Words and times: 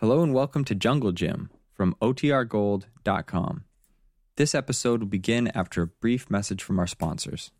Hello 0.00 0.22
and 0.22 0.32
welcome 0.32 0.64
to 0.64 0.74
Jungle 0.74 1.12
Jim 1.12 1.50
from 1.74 1.94
OTRGold.com. 2.00 3.64
This 4.38 4.54
episode 4.54 5.00
will 5.00 5.08
begin 5.08 5.48
after 5.48 5.82
a 5.82 5.88
brief 5.88 6.30
message 6.30 6.62
from 6.62 6.78
our 6.78 6.86
sponsors. 6.86 7.50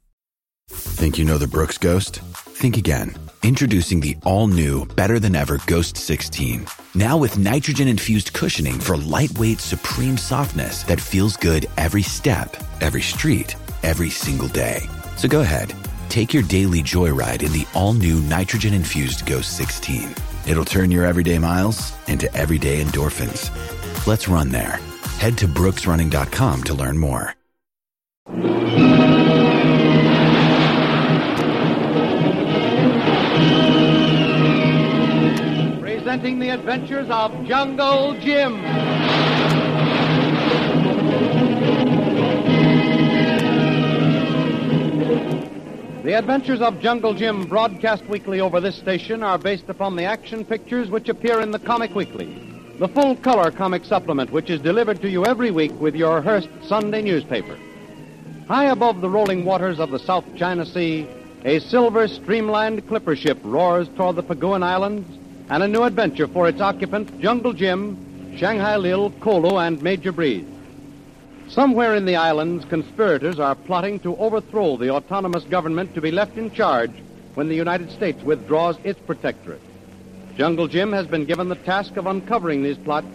Think 0.71 1.19
you 1.19 1.27
know 1.27 1.37
the 1.37 1.47
Brooks 1.47 1.77
Ghost? 1.77 2.21
Think 2.21 2.79
again. 2.79 3.15
Introducing 3.43 4.01
the 4.01 4.17
all 4.25 4.47
new, 4.47 4.87
better 4.87 5.19
than 5.19 5.37
ever 5.37 5.61
Ghost 5.67 5.99
16. 5.99 6.67
Now 6.95 7.19
with 7.19 7.37
nitrogen 7.37 7.89
infused 7.89 8.33
cushioning 8.33 8.81
for 8.81 8.97
lightweight, 8.97 9.61
supreme 9.61 10.17
softness 10.17 10.83
that 10.85 10.99
feels 10.99 11.37
good 11.37 11.67
every 11.77 12.03
step, 12.03 12.57
every 12.81 13.03
street, 13.03 13.55
every 13.83 14.09
single 14.09 14.49
day. 14.49 14.81
So 15.19 15.29
go 15.29 15.43
ahead, 15.43 15.75
take 16.09 16.33
your 16.33 16.45
daily 16.45 16.81
joyride 16.81 17.43
in 17.43 17.53
the 17.53 17.67
all 17.75 17.93
new 17.93 18.19
nitrogen 18.23 18.73
infused 18.73 19.27
Ghost 19.27 19.59
16. 19.59 20.15
It'll 20.51 20.65
turn 20.65 20.91
your 20.91 21.07
everyday 21.07 21.39
miles 21.39 21.93
into 22.09 22.27
everyday 22.35 22.83
endorphins. 22.83 23.55
Let's 24.05 24.27
run 24.27 24.49
there. 24.49 24.81
Head 25.21 25.39
to 25.39 25.47
brooksrunning.com 25.47 26.65
to 26.65 26.75
learn 26.75 26.99
more. 26.99 27.37
Presenting 35.81 36.41
the 36.41 36.49
adventures 36.49 37.09
of 37.11 37.31
Jungle 37.45 38.15
Jim. 38.15 38.61
The 46.03 46.17
adventures 46.17 46.63
of 46.63 46.81
Jungle 46.81 47.13
Jim, 47.13 47.45
broadcast 47.45 48.07
weekly 48.07 48.41
over 48.41 48.59
this 48.59 48.75
station, 48.75 49.23
are 49.23 49.37
based 49.37 49.69
upon 49.69 49.97
the 49.97 50.05
action 50.05 50.47
pictures 50.47 50.89
which 50.89 51.11
appear 51.11 51.43
in 51.43 51.51
the 51.51 51.59
Comic 51.59 51.95
Weekly, 51.95 52.35
the 52.79 52.89
full 52.89 53.17
color 53.17 53.51
comic 53.51 53.85
supplement 53.85 54.33
which 54.33 54.49
is 54.49 54.63
delivered 54.63 55.03
to 55.03 55.11
you 55.11 55.27
every 55.27 55.51
week 55.51 55.79
with 55.79 55.95
your 55.95 56.23
Hearst 56.23 56.49
Sunday 56.67 57.03
newspaper. 57.03 57.55
High 58.49 58.71
above 58.71 59.03
the 59.03 59.11
rolling 59.11 59.45
waters 59.45 59.79
of 59.79 59.91
the 59.91 59.99
South 59.99 60.25
China 60.37 60.65
Sea, 60.65 61.07
a 61.45 61.59
silver 61.59 62.09
streamlined 62.09 62.89
clipper 62.89 63.15
ship 63.15 63.39
roars 63.43 63.87
toward 63.91 64.17
the 64.17 64.23
Paguan 64.23 64.63
Islands 64.63 65.07
and 65.51 65.63
a 65.63 65.69
new 65.69 65.83
adventure 65.83 66.29
for 66.29 66.49
its 66.49 66.63
occupants, 66.63 67.13
Jungle 67.21 67.53
Jim, 67.53 68.39
Shanghai 68.39 68.77
Lil, 68.77 69.11
Kolu, 69.21 69.59
and 69.67 69.83
Major 69.83 70.13
Breese. 70.13 70.47
Somewhere 71.51 71.97
in 71.97 72.05
the 72.05 72.15
islands, 72.15 72.65
conspirators 72.65 73.41
are 73.41 73.57
plotting 73.57 73.99
to 74.01 74.17
overthrow 74.19 74.77
the 74.77 74.91
autonomous 74.91 75.43
government 75.43 75.95
to 75.95 76.01
be 76.01 76.13
left 76.13 76.39
in 76.39 76.53
charge 76.53 76.93
when 77.35 77.49
the 77.49 77.57
United 77.57 77.91
States 77.91 78.23
withdraws 78.23 78.77
its 78.85 79.01
protectorate. 79.01 79.61
Jungle 80.37 80.69
Jim 80.69 80.93
has 80.93 81.09
been 81.09 81.25
given 81.25 81.49
the 81.49 81.57
task 81.57 81.97
of 81.97 82.07
uncovering 82.07 82.63
these 82.63 82.79
plots 82.79 83.09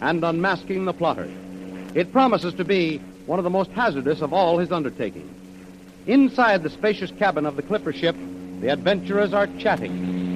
and 0.00 0.24
unmasking 0.24 0.84
the 0.84 0.92
plotters. 0.92 1.32
It 1.94 2.12
promises 2.12 2.54
to 2.54 2.64
be 2.64 2.98
one 3.26 3.40
of 3.40 3.44
the 3.44 3.50
most 3.50 3.72
hazardous 3.72 4.20
of 4.20 4.32
all 4.32 4.58
his 4.58 4.70
undertakings. 4.70 5.36
Inside 6.06 6.62
the 6.62 6.70
spacious 6.70 7.10
cabin 7.10 7.44
of 7.44 7.56
the 7.56 7.62
clipper 7.62 7.92
ship, 7.92 8.14
the 8.60 8.68
adventurers 8.68 9.34
are 9.34 9.48
chatting. 9.58 10.29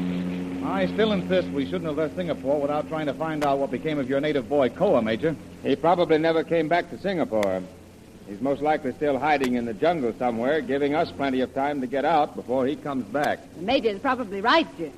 I 0.64 0.86
still 0.86 1.12
insist 1.12 1.48
we 1.48 1.66
shouldn't 1.66 1.84
have 1.84 1.98
left 1.98 2.16
Singapore 2.16 2.58
without 2.58 2.88
trying 2.88 3.04
to 3.06 3.12
find 3.12 3.44
out 3.44 3.58
what 3.58 3.70
became 3.70 3.98
of 3.98 4.08
your 4.08 4.18
native 4.20 4.48
boy, 4.48 4.70
Koa, 4.70 5.02
Major. 5.02 5.36
He 5.62 5.76
probably 5.76 6.16
never 6.16 6.42
came 6.42 6.68
back 6.68 6.88
to 6.88 6.98
Singapore. 6.98 7.62
He's 8.26 8.40
most 8.40 8.62
likely 8.62 8.94
still 8.94 9.18
hiding 9.18 9.54
in 9.54 9.66
the 9.66 9.74
jungle 9.74 10.14
somewhere, 10.18 10.62
giving 10.62 10.94
us 10.94 11.12
plenty 11.12 11.42
of 11.42 11.52
time 11.52 11.82
to 11.82 11.86
get 11.86 12.06
out 12.06 12.34
before 12.34 12.66
he 12.66 12.76
comes 12.76 13.04
back. 13.04 13.40
The 13.56 13.62
Major's 13.62 14.00
probably 14.00 14.40
right, 14.40 14.66
Jim. 14.78 14.92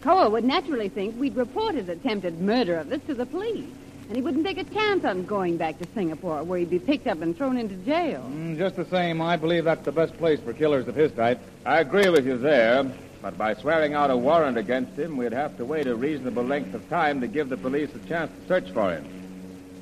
Koa 0.00 0.28
would 0.28 0.42
naturally 0.42 0.88
think 0.88 1.18
we'd 1.20 1.36
report 1.36 1.76
his 1.76 1.88
attempted 1.88 2.40
murder 2.40 2.78
of 2.78 2.90
us 2.90 3.00
to 3.06 3.14
the 3.14 3.24
police. 3.24 3.70
And 4.08 4.16
he 4.16 4.22
wouldn't 4.22 4.44
take 4.44 4.58
a 4.58 4.64
chance 4.64 5.04
on 5.04 5.24
going 5.24 5.56
back 5.56 5.78
to 5.78 5.86
Singapore, 5.94 6.42
where 6.42 6.58
he'd 6.58 6.70
be 6.70 6.80
picked 6.80 7.06
up 7.06 7.22
and 7.22 7.36
thrown 7.36 7.56
into 7.56 7.76
jail. 7.76 8.28
Mm, 8.28 8.58
just 8.58 8.74
the 8.74 8.84
same, 8.86 9.22
I 9.22 9.36
believe 9.36 9.64
that's 9.64 9.84
the 9.84 9.92
best 9.92 10.18
place 10.18 10.40
for 10.40 10.52
killers 10.52 10.88
of 10.88 10.96
his 10.96 11.12
type. 11.12 11.38
I 11.64 11.78
agree 11.78 12.08
with 12.08 12.26
you 12.26 12.36
there, 12.36 12.90
but 13.22 13.38
by 13.38 13.54
swearing 13.54 13.94
out 13.94 14.10
a 14.10 14.16
warrant 14.16 14.58
against 14.58 14.98
him, 14.98 15.16
we'd 15.16 15.32
have 15.32 15.56
to 15.56 15.64
wait 15.64 15.86
a 15.86 15.94
reasonable 15.94 16.42
length 16.42 16.74
of 16.74 16.86
time 16.88 17.20
to 17.20 17.28
give 17.28 17.48
the 17.48 17.56
police 17.56 17.88
a 17.94 18.08
chance 18.08 18.32
to 18.32 18.48
search 18.48 18.70
for 18.72 18.92
him. 18.92 19.06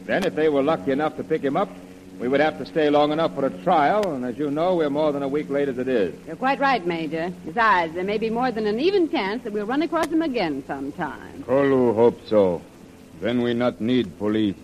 Then, 0.05 0.25
if 0.25 0.35
they 0.35 0.51
were 0.51 0.63
lucky 0.63 0.91
enough 0.91 1.17
to 1.17 1.25
pick 1.25 1.43
him 1.43 1.57
up, 1.57 1.71
we 2.19 2.29
would 2.29 2.41
have 2.41 2.59
to 2.59 2.67
stay 2.67 2.91
long 2.91 3.13
enough 3.13 3.35
for 3.35 3.47
a 3.47 3.63
trial, 3.63 4.13
and 4.13 4.27
as 4.27 4.37
you 4.37 4.51
know, 4.51 4.77
we're 4.77 4.91
more 4.91 5.11
than 5.11 5.23
a 5.23 5.29
week 5.29 5.49
late 5.49 5.69
as 5.69 5.79
it 5.79 5.89
is. 5.89 6.15
You're 6.27 6.37
quite 6.37 6.61
right, 6.61 6.87
Major. 6.87 7.33
Besides, 7.47 7.95
there 7.95 8.05
may 8.05 8.19
be 8.19 8.29
more 8.29 8.51
than 8.51 8.67
an 8.67 8.79
even 8.79 9.09
chance 9.09 9.43
that 9.45 9.55
we'll 9.55 9.65
run 9.65 9.81
across 9.81 10.09
him 10.09 10.21
again 10.21 10.63
sometime. 10.67 11.43
Kolu 11.45 11.95
hope 11.95 12.21
so. 12.27 12.61
Then 13.23 13.41
we 13.41 13.55
not 13.55 13.81
need 13.81 14.19
police. 14.19 14.57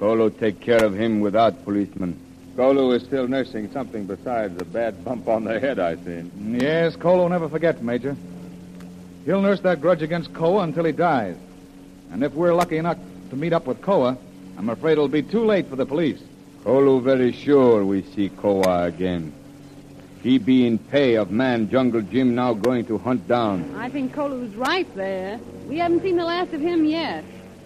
Kolu 0.00 0.30
take 0.30 0.60
care 0.60 0.84
of 0.84 0.94
him 0.94 1.20
without 1.20 1.62
policemen. 1.62 2.18
Kolu 2.56 2.94
is 2.94 3.02
still 3.02 3.26
nursing 3.26 3.70
something 3.72 4.06
besides 4.06 4.60
a 4.60 4.64
bad 4.64 5.04
bump 5.04 5.26
on 5.26 5.42
the 5.42 5.58
head, 5.58 5.80
I 5.80 5.96
think. 5.96 6.32
Yes, 6.38 6.94
Kolu 6.94 7.28
never 7.28 7.48
forget, 7.48 7.82
Major. 7.82 8.16
He'll 9.24 9.40
nurse 9.40 9.60
that 9.60 9.80
grudge 9.80 10.02
against 10.02 10.32
Koa 10.32 10.62
until 10.62 10.84
he 10.84 10.92
dies. 10.92 11.36
And 12.12 12.22
if 12.22 12.32
we're 12.34 12.54
lucky 12.54 12.76
enough 12.76 12.98
to 13.30 13.36
meet 13.36 13.52
up 13.52 13.66
with 13.66 13.82
Koa, 13.82 14.16
I'm 14.56 14.68
afraid 14.68 14.92
it'll 14.92 15.08
be 15.08 15.22
too 15.22 15.44
late 15.44 15.66
for 15.68 15.74
the 15.74 15.86
police. 15.86 16.20
Kolu 16.62 17.02
very 17.02 17.32
sure 17.32 17.84
we 17.84 18.02
see 18.02 18.28
Koa 18.28 18.84
again. 18.84 19.32
He 20.22 20.38
be 20.38 20.66
in 20.66 20.78
pay 20.78 21.16
of 21.16 21.32
man 21.32 21.68
Jungle 21.68 22.02
Jim 22.02 22.36
now 22.36 22.54
going 22.54 22.86
to 22.86 22.98
hunt 22.98 23.26
down. 23.26 23.74
I 23.76 23.90
think 23.90 24.14
Kolu's 24.14 24.54
right 24.54 24.86
there. 24.94 25.40
We 25.66 25.78
haven't 25.78 26.02
seen 26.02 26.16
the 26.16 26.24
last 26.24 26.52
of 26.52 26.60
him 26.60 26.84
yet. 26.84 27.24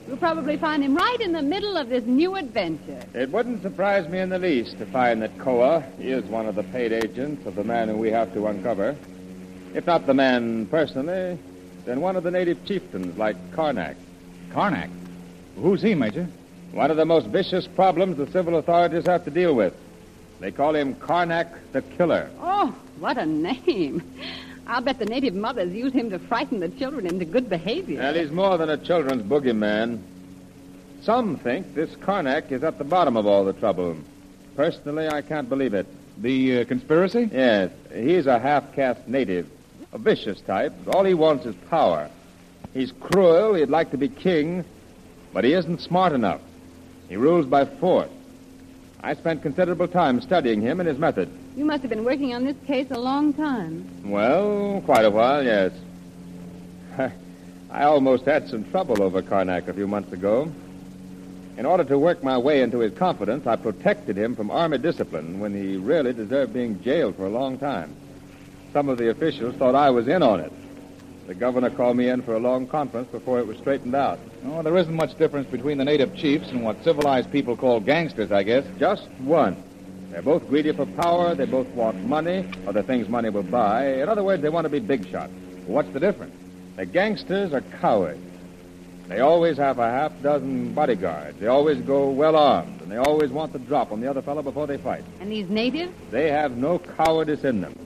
We'll 0.08 0.16
probably 0.16 0.56
find 0.56 0.82
him 0.82 0.94
right 0.94 1.20
in 1.20 1.32
the 1.32 1.42
middle 1.42 1.76
of 1.76 1.90
this 1.90 2.02
new 2.06 2.34
adventure. 2.34 2.98
It 3.12 3.30
wouldn't 3.30 3.60
surprise 3.60 4.08
me 4.08 4.18
in 4.20 4.30
the 4.30 4.38
least 4.38 4.78
to 4.78 4.86
find 4.86 5.20
that 5.20 5.38
Koa 5.38 5.84
is 5.98 6.24
one 6.24 6.46
of 6.46 6.54
the 6.54 6.62
paid 6.62 6.94
agents 6.94 7.44
of 7.44 7.56
the 7.56 7.62
man 7.62 7.88
who 7.88 7.96
we 7.98 8.10
have 8.10 8.32
to 8.32 8.46
uncover. 8.46 8.96
If 9.74 9.86
not 9.86 10.06
the 10.06 10.14
man 10.14 10.64
personally, 10.64 11.38
then 11.84 12.00
one 12.00 12.16
of 12.16 12.22
the 12.22 12.30
native 12.30 12.64
chieftains 12.64 13.18
like 13.18 13.36
Karnak. 13.52 13.96
Karnak? 14.50 14.88
Who's 15.56 15.82
he, 15.82 15.94
Major? 15.94 16.26
One 16.72 16.90
of 16.90 16.96
the 16.96 17.04
most 17.04 17.26
vicious 17.26 17.66
problems 17.66 18.16
the 18.16 18.30
civil 18.30 18.56
authorities 18.56 19.04
have 19.04 19.26
to 19.26 19.30
deal 19.30 19.54
with. 19.54 19.74
They 20.40 20.52
call 20.52 20.74
him 20.74 20.94
Karnak 20.94 21.48
the 21.72 21.82
Killer. 21.82 22.30
Oh, 22.40 22.74
what 22.98 23.18
a 23.18 23.26
name. 23.26 24.02
I'll 24.68 24.82
bet 24.82 24.98
the 24.98 25.06
native 25.06 25.34
mothers 25.34 25.72
use 25.72 25.94
him 25.94 26.10
to 26.10 26.18
frighten 26.18 26.60
the 26.60 26.68
children 26.68 27.06
into 27.06 27.24
good 27.24 27.48
behavior. 27.48 28.02
And 28.02 28.14
he's 28.14 28.30
more 28.30 28.58
than 28.58 28.68
a 28.68 28.76
children's 28.76 29.22
boogeyman. 29.22 30.00
Some 31.02 31.38
think 31.38 31.74
this 31.74 31.90
Karnak 31.96 32.52
is 32.52 32.62
at 32.62 32.76
the 32.76 32.84
bottom 32.84 33.16
of 33.16 33.26
all 33.26 33.46
the 33.46 33.54
trouble. 33.54 33.96
Personally, 34.56 35.08
I 35.08 35.22
can't 35.22 35.48
believe 35.48 35.72
it. 35.72 35.86
The 36.18 36.60
uh, 36.60 36.64
conspiracy? 36.66 37.30
Yes. 37.32 37.70
He's 37.94 38.26
a 38.26 38.38
half 38.38 38.74
caste 38.74 39.08
native, 39.08 39.48
a 39.92 39.98
vicious 39.98 40.40
type. 40.42 40.74
All 40.88 41.04
he 41.04 41.14
wants 41.14 41.46
is 41.46 41.54
power. 41.70 42.10
He's 42.74 42.92
cruel, 42.92 43.54
he'd 43.54 43.70
like 43.70 43.92
to 43.92 43.96
be 43.96 44.08
king, 44.08 44.64
but 45.32 45.44
he 45.44 45.54
isn't 45.54 45.80
smart 45.80 46.12
enough. 46.12 46.42
He 47.08 47.16
rules 47.16 47.46
by 47.46 47.64
force. 47.64 48.10
I 49.02 49.14
spent 49.14 49.42
considerable 49.42 49.88
time 49.88 50.20
studying 50.20 50.60
him 50.60 50.80
and 50.80 50.88
his 50.88 50.98
method. 50.98 51.30
You 51.56 51.64
must 51.64 51.82
have 51.82 51.90
been 51.90 52.04
working 52.04 52.34
on 52.34 52.44
this 52.44 52.56
case 52.66 52.90
a 52.90 52.98
long 52.98 53.32
time. 53.32 53.86
Well, 54.04 54.82
quite 54.84 55.04
a 55.04 55.10
while, 55.10 55.44
yes. 55.44 55.72
I 57.70 57.84
almost 57.84 58.24
had 58.24 58.48
some 58.48 58.64
trouble 58.70 59.02
over 59.02 59.22
Karnak 59.22 59.68
a 59.68 59.72
few 59.72 59.86
months 59.86 60.12
ago. 60.12 60.50
In 61.56 61.66
order 61.66 61.84
to 61.84 61.98
work 61.98 62.22
my 62.22 62.38
way 62.38 62.62
into 62.62 62.78
his 62.78 62.92
confidence, 62.94 63.46
I 63.46 63.56
protected 63.56 64.16
him 64.16 64.36
from 64.36 64.50
army 64.50 64.78
discipline 64.78 65.40
when 65.40 65.52
he 65.52 65.76
really 65.76 66.12
deserved 66.12 66.52
being 66.52 66.80
jailed 66.82 67.16
for 67.16 67.26
a 67.26 67.30
long 67.30 67.58
time. 67.58 67.94
Some 68.72 68.88
of 68.88 68.98
the 68.98 69.10
officials 69.10 69.54
thought 69.56 69.74
I 69.74 69.90
was 69.90 70.08
in 70.08 70.22
on 70.22 70.40
it. 70.40 70.52
The 71.28 71.34
governor 71.34 71.68
called 71.68 71.98
me 71.98 72.08
in 72.08 72.22
for 72.22 72.36
a 72.36 72.38
long 72.38 72.66
conference 72.66 73.08
before 73.12 73.38
it 73.38 73.46
was 73.46 73.58
straightened 73.58 73.94
out. 73.94 74.18
Oh, 74.46 74.62
there 74.62 74.74
isn't 74.78 74.94
much 74.94 75.18
difference 75.18 75.46
between 75.50 75.76
the 75.76 75.84
native 75.84 76.16
chiefs 76.16 76.48
and 76.48 76.64
what 76.64 76.82
civilized 76.82 77.30
people 77.30 77.54
call 77.54 77.80
gangsters, 77.80 78.32
I 78.32 78.42
guess. 78.44 78.64
Just 78.78 79.06
one. 79.18 79.62
They're 80.10 80.22
both 80.22 80.48
greedy 80.48 80.72
for 80.72 80.86
power, 80.86 81.34
they 81.34 81.44
both 81.44 81.66
want 81.68 82.02
money, 82.02 82.48
or 82.66 82.72
the 82.72 82.82
things 82.82 83.10
money 83.10 83.28
will 83.28 83.42
buy. 83.42 83.96
In 83.96 84.08
other 84.08 84.24
words, 84.24 84.40
they 84.40 84.48
want 84.48 84.64
to 84.64 84.70
be 84.70 84.78
big 84.78 85.06
shots. 85.10 85.30
What's 85.66 85.90
the 85.90 86.00
difference? 86.00 86.34
The 86.76 86.86
gangsters 86.86 87.52
are 87.52 87.60
cowards. 87.60 88.24
They 89.08 89.20
always 89.20 89.58
have 89.58 89.78
a 89.78 89.90
half 89.90 90.12
dozen 90.22 90.72
bodyguards. 90.72 91.38
They 91.38 91.48
always 91.48 91.78
go 91.82 92.08
well 92.08 92.36
armed, 92.36 92.80
and 92.80 92.90
they 92.90 92.96
always 92.96 93.30
want 93.30 93.52
the 93.52 93.58
drop 93.58 93.92
on 93.92 94.00
the 94.00 94.08
other 94.08 94.22
fellow 94.22 94.40
before 94.40 94.66
they 94.66 94.78
fight. 94.78 95.04
And 95.20 95.30
these 95.30 95.50
natives? 95.50 95.92
They 96.10 96.30
have 96.30 96.56
no 96.56 96.78
cowardice 96.78 97.44
in 97.44 97.60
them. 97.60 97.78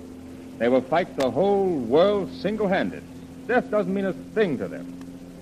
They 0.59 0.69
will 0.69 0.83
fight 0.83 1.17
the 1.17 1.29
whole 1.29 1.67
world 1.67 2.31
single 2.35 2.69
handed. 2.69 3.03
Death 3.47 3.71
doesn't 3.71 3.93
mean 3.93 4.06
a 4.06 4.12
thing 4.12 4.59
to 4.59 4.69
them. 4.69 4.99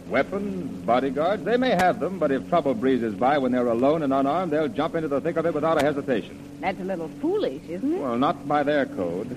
Weapons, 0.09 0.85
bodyguards, 0.85 1.45
they 1.45 1.57
may 1.57 1.71
have 1.71 2.01
them, 2.01 2.19
but 2.19 2.33
if 2.33 2.49
trouble 2.49 2.75
breezes 2.75 3.15
by 3.15 3.39
when 3.39 3.53
they're 3.53 3.67
alone 3.67 4.03
and 4.03 4.13
unarmed, 4.13 4.53
they'll 4.53 4.69
jump 4.69 4.97
into 4.97 5.07
the 5.07 5.21
thick 5.21 5.37
of 5.37 5.47
it 5.47 5.55
without 5.55 5.81
a 5.81 5.85
hesitation. 5.85 6.37
That's 6.61 6.81
a 6.81 6.85
little 6.85 7.09
foolish, 7.21 7.63
isn't 7.69 7.95
it? 7.95 8.01
Well, 8.01 8.19
not 8.19 8.49
by 8.49 8.65
their 8.65 8.87
code. 8.87 9.37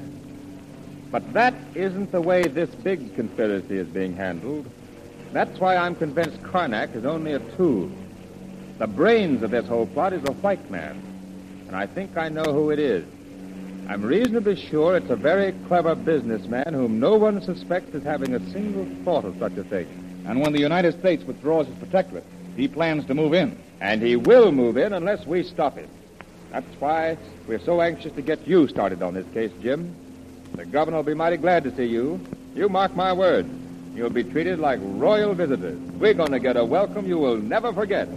But 1.11 1.31
that 1.33 1.53
isn't 1.75 2.11
the 2.11 2.21
way 2.21 2.47
this 2.47 2.73
big 2.73 3.13
conspiracy 3.15 3.77
is 3.77 3.87
being 3.87 4.15
handled. 4.15 4.65
That's 5.31 5.59
why 5.59 5.75
I'm 5.75 5.95
convinced 5.95 6.41
Karnak 6.41 6.95
is 6.95 7.05
only 7.05 7.33
a 7.33 7.39
tool. 7.39 7.91
The 8.79 8.87
brains 8.87 9.43
of 9.43 9.51
this 9.51 9.67
whole 9.67 9.85
plot 9.85 10.13
is 10.13 10.23
a 10.23 10.31
white 10.31 10.71
man, 10.71 10.99
and 11.67 11.75
I 11.75 11.85
think 11.85 12.17
I 12.17 12.29
know 12.29 12.51
who 12.51 12.71
it 12.71 12.79
is. 12.79 13.05
I'm 13.89 14.01
reasonably 14.01 14.55
sure 14.55 14.95
it's 14.95 15.09
a 15.09 15.15
very 15.15 15.51
clever 15.67 15.93
businessman 15.93 16.73
whom 16.73 16.99
no 16.99 17.17
one 17.17 17.41
suspects 17.41 17.93
as 17.93 18.03
having 18.03 18.33
a 18.33 18.51
single 18.51 18.87
thought 19.03 19.25
of 19.25 19.37
such 19.39 19.57
a 19.57 19.63
thing. 19.63 19.87
And 20.25 20.39
when 20.39 20.53
the 20.53 20.59
United 20.59 20.97
States 20.99 21.23
withdraws 21.25 21.67
its 21.67 21.77
protectorate, 21.79 22.23
he 22.55 22.69
plans 22.69 23.05
to 23.07 23.13
move 23.13 23.33
in. 23.33 23.57
And 23.81 24.01
he 24.01 24.15
will 24.15 24.53
move 24.53 24.77
in 24.77 24.93
unless 24.93 25.25
we 25.27 25.43
stop 25.43 25.77
him. 25.77 25.89
That's 26.51 26.79
why 26.79 27.17
we're 27.45 27.59
so 27.59 27.81
anxious 27.81 28.13
to 28.13 28.21
get 28.21 28.47
you 28.47 28.69
started 28.69 29.01
on 29.01 29.13
this 29.15 29.27
case, 29.33 29.51
Jim. 29.61 29.93
The 30.53 30.65
governor 30.65 30.97
will 30.97 31.03
be 31.03 31.13
mighty 31.13 31.37
glad 31.37 31.65
to 31.65 31.75
see 31.75 31.85
you. 31.85 32.21
You 32.55 32.69
mark 32.69 32.95
my 32.95 33.11
words. 33.11 33.49
You'll 33.93 34.11
be 34.11 34.23
treated 34.23 34.59
like 34.59 34.79
royal 34.81 35.33
visitors. 35.33 35.77
We're 35.99 36.13
going 36.13 36.31
to 36.31 36.39
get 36.39 36.55
a 36.55 36.63
welcome 36.63 37.05
you 37.05 37.17
will 37.17 37.37
never 37.37 37.73
forget. 37.73 38.07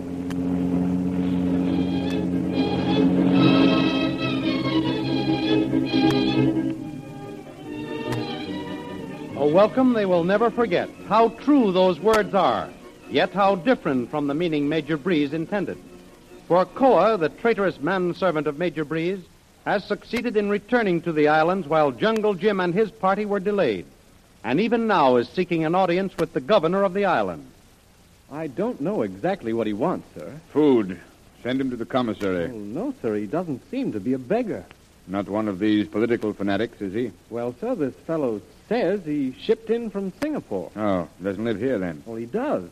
A 9.47 9.49
welcome 9.49 9.93
they 9.93 10.07
will 10.07 10.25
never 10.25 10.51
forget. 10.51 10.91
How 11.07 11.29
true 11.29 11.71
those 11.71 12.01
words 12.01 12.35
are, 12.35 12.69
yet 13.09 13.33
how 13.33 13.55
different 13.55 14.11
from 14.11 14.27
the 14.27 14.35
meaning 14.35 14.69
Major 14.69 14.97
Breese 14.97 15.33
intended. 15.33 15.79
For 16.49 16.65
Koa, 16.65 17.17
the 17.17 17.29
traitorous 17.29 17.79
manservant 17.81 18.49
of 18.49 18.59
Major 18.59 18.85
Breese, 18.85 19.21
has 19.65 19.85
succeeded 19.85 20.37
in 20.37 20.51
returning 20.51 21.01
to 21.03 21.13
the 21.13 21.29
islands 21.29 21.69
while 21.69 21.93
Jungle 21.93 22.35
Jim 22.35 22.59
and 22.59 22.75
his 22.75 22.91
party 22.91 23.25
were 23.25 23.39
delayed, 23.39 23.87
and 24.43 24.59
even 24.59 24.89
now 24.89 25.15
is 25.15 25.29
seeking 25.29 25.65
an 25.65 25.77
audience 25.77 26.13
with 26.19 26.33
the 26.33 26.41
governor 26.41 26.83
of 26.83 26.93
the 26.93 27.05
island. 27.05 27.47
I 28.33 28.49
don't 28.49 28.81
know 28.81 29.03
exactly 29.03 29.53
what 29.53 29.69
he 29.69 29.73
wants, 29.75 30.09
sir. 30.19 30.41
Food. 30.53 30.99
Send 31.45 31.61
him 31.61 31.71
to 31.71 31.77
the 31.77 31.87
commissary. 31.87 32.49
Well, 32.49 32.59
no, 32.59 32.95
sir, 33.01 33.15
he 33.15 33.27
doesn't 33.27 33.71
seem 33.71 33.93
to 33.93 34.01
be 34.01 34.13
a 34.13 34.19
beggar. 34.19 34.65
Not 35.07 35.29
one 35.29 35.47
of 35.47 35.61
these 35.61 35.87
political 35.87 36.33
fanatics, 36.33 36.81
is 36.81 36.93
he? 36.93 37.13
Well, 37.31 37.55
sir, 37.61 37.77
this 37.77 37.95
fellow 38.09 38.41
says 38.69 39.05
he 39.05 39.33
shipped 39.41 39.71
in 39.71 39.91
from 39.91 40.13
Singapore. 40.21 40.71
Oh, 40.77 41.09
doesn't 41.23 41.45
live 41.45 41.59
here 41.59 41.79
then. 41.79 42.03
Well, 42.07 42.17
he 42.17 42.27
does. 42.27 42.69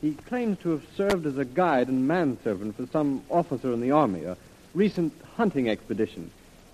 He 0.00 0.12
claims 0.14 0.58
to 0.60 0.70
have 0.70 0.82
served 0.96 1.26
as 1.26 1.38
a 1.38 1.44
guide 1.44 1.88
and 1.88 2.06
manservant 2.06 2.76
for 2.76 2.86
some 2.86 3.22
officer 3.30 3.72
in 3.72 3.80
the 3.80 3.90
army, 3.90 4.24
a 4.24 4.36
recent 4.74 5.12
hunting 5.36 5.68
expedition. 5.68 6.30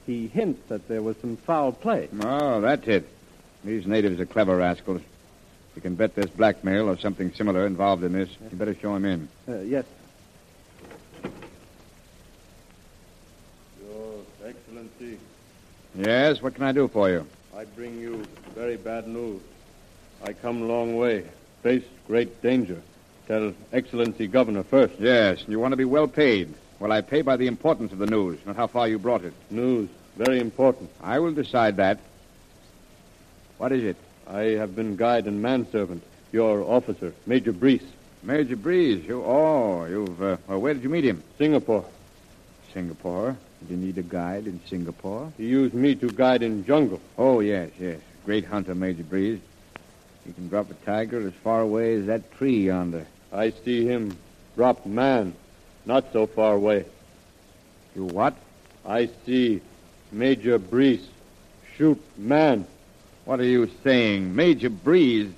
He 0.06 0.26
hints 0.26 0.60
that 0.68 0.88
there 0.88 1.00
was 1.02 1.16
some 1.18 1.36
foul 1.38 1.72
play. 1.72 2.08
Oh, 2.20 2.60
that's 2.60 2.86
it. 2.86 3.08
These 3.64 3.86
natives 3.86 4.20
are 4.20 4.26
clever 4.26 4.56
rascals. 4.56 5.00
You 5.74 5.80
can 5.80 5.94
bet 5.94 6.14
there's 6.14 6.30
blackmail 6.30 6.88
or 6.88 6.98
something 6.98 7.32
similar 7.32 7.66
involved 7.66 8.04
in 8.04 8.12
this. 8.12 8.28
You 8.50 8.56
better 8.56 8.74
show 8.74 8.94
him 8.94 9.04
in. 9.06 9.28
Uh, 9.48 9.60
yes. 9.60 9.84
Your 13.82 14.14
Excellency, 14.44 15.18
Yes, 15.96 16.42
what 16.42 16.54
can 16.54 16.64
I 16.64 16.72
do 16.72 16.88
for 16.88 17.08
you? 17.08 17.26
I 17.64 17.66
bring 17.76 17.98
you 17.98 18.22
very 18.54 18.76
bad 18.76 19.08
news. 19.08 19.40
I 20.22 20.34
come 20.34 20.68
long 20.68 20.96
way, 20.96 21.24
face 21.62 21.82
great 22.06 22.42
danger. 22.42 22.82
Tell 23.26 23.54
Excellency 23.72 24.26
Governor 24.26 24.64
first. 24.64 25.00
Yes, 25.00 25.40
and 25.40 25.48
you 25.48 25.58
want 25.58 25.72
to 25.72 25.78
be 25.78 25.86
well 25.86 26.06
paid. 26.06 26.52
Well, 26.78 26.92
I 26.92 27.00
pay 27.00 27.22
by 27.22 27.38
the 27.38 27.46
importance 27.46 27.90
of 27.90 27.96
the 27.96 28.06
news, 28.06 28.38
not 28.44 28.56
how 28.56 28.66
far 28.66 28.86
you 28.86 28.98
brought 28.98 29.24
it. 29.24 29.32
News, 29.50 29.88
very 30.14 30.40
important. 30.40 30.90
I 31.02 31.20
will 31.20 31.32
decide 31.32 31.78
that. 31.78 32.00
What 33.56 33.72
is 33.72 33.82
it? 33.82 33.96
I 34.26 34.58
have 34.60 34.76
been 34.76 34.96
guide 34.96 35.26
and 35.26 35.40
manservant. 35.40 36.02
Your 36.32 36.60
officer, 36.64 37.14
Major 37.24 37.52
Breese, 37.52 37.86
Major 38.22 38.56
Breese. 38.56 39.06
You, 39.06 39.24
oh, 39.24 39.86
you've, 39.86 40.22
uh, 40.22 40.36
well, 40.48 40.60
where 40.60 40.74
did 40.74 40.82
you 40.82 40.90
meet 40.90 41.04
him? 41.04 41.22
Singapore. 41.38 41.86
Singapore. 42.74 43.36
Did 43.60 43.70
you 43.70 43.76
need 43.76 43.96
a 43.96 44.02
guide 44.02 44.46
in 44.46 44.60
Singapore? 44.68 45.32
He 45.38 45.46
used 45.46 45.72
me 45.72 45.94
to 45.94 46.08
guide 46.08 46.42
in 46.42 46.66
jungle. 46.66 47.00
Oh, 47.16 47.40
yes, 47.40 47.70
yes. 47.80 48.00
Great 48.26 48.44
hunter, 48.44 48.74
Major 48.74 49.04
Breese. 49.04 49.40
He 50.26 50.32
can 50.32 50.48
drop 50.48 50.70
a 50.70 50.74
tiger 50.84 51.26
as 51.26 51.32
far 51.42 51.60
away 51.60 51.94
as 51.94 52.06
that 52.06 52.32
tree 52.32 52.64
yonder. 52.66 53.06
I 53.32 53.50
see 53.64 53.86
him 53.86 54.16
drop 54.56 54.84
man, 54.84 55.34
not 55.86 56.12
so 56.12 56.26
far 56.26 56.54
away. 56.54 56.84
You 57.94 58.04
what? 58.04 58.34
I 58.84 59.08
see 59.24 59.62
Major 60.12 60.58
Breese 60.58 61.06
shoot 61.76 62.00
man. 62.16 62.66
What 63.24 63.40
are 63.40 63.44
you 63.44 63.70
saying? 63.82 64.34
Major 64.34 64.70
Breese? 64.70 65.32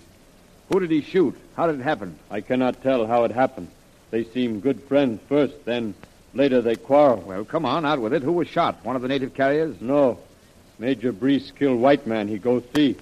Who 0.68 0.80
did 0.80 0.90
he 0.90 1.02
shoot? 1.02 1.36
How 1.56 1.66
did 1.66 1.80
it 1.80 1.84
happen? 1.84 2.18
I 2.30 2.40
cannot 2.40 2.82
tell 2.82 3.06
how 3.06 3.24
it 3.24 3.30
happened. 3.30 3.68
They 4.10 4.24
seemed 4.24 4.62
good 4.62 4.82
friends 4.84 5.20
first, 5.28 5.64
then 5.64 5.94
later 6.36 6.60
they 6.60 6.76
quarreled. 6.76 7.26
Well, 7.26 7.44
come 7.44 7.64
on, 7.64 7.84
out 7.84 8.00
with 8.00 8.12
it. 8.12 8.22
Who 8.22 8.32
was 8.32 8.48
shot? 8.48 8.84
One 8.84 8.96
of 8.96 9.02
the 9.02 9.08
native 9.08 9.34
carriers? 9.34 9.80
No. 9.80 10.18
Major 10.78 11.12
Breese 11.12 11.50
killed 11.50 11.80
white 11.80 12.06
man. 12.06 12.28
He 12.28 12.38
go 12.38 12.62
see. 12.74 12.96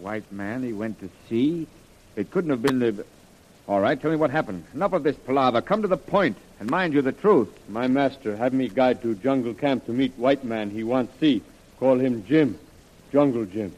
White 0.00 0.30
man, 0.30 0.62
he 0.62 0.72
went 0.72 1.00
to 1.00 1.08
sea? 1.28 1.66
It 2.14 2.30
couldn't 2.30 2.50
have 2.50 2.62
been 2.62 2.78
the. 2.78 3.04
All 3.66 3.80
right, 3.80 4.00
tell 4.00 4.10
me 4.10 4.16
what 4.16 4.30
happened. 4.30 4.64
Enough 4.74 4.92
of 4.92 5.02
this 5.02 5.16
palaver. 5.16 5.60
Come 5.60 5.82
to 5.82 5.88
the 5.88 5.96
point, 5.96 6.36
and 6.60 6.70
mind 6.70 6.94
you 6.94 7.02
the 7.02 7.12
truth. 7.12 7.48
My 7.68 7.86
master 7.86 8.36
have 8.36 8.52
me 8.52 8.68
guide 8.68 9.02
to 9.02 9.14
jungle 9.14 9.54
camp 9.54 9.86
to 9.86 9.92
meet 9.92 10.12
white 10.16 10.44
man 10.44 10.70
he 10.70 10.84
want 10.84 11.10
see. 11.20 11.42
Call 11.78 11.98
him 11.98 12.24
Jim. 12.26 12.58
Jungle 13.12 13.44
Jim. 13.44 13.74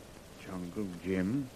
Jungle 0.47 0.87
Jim? 1.05 1.49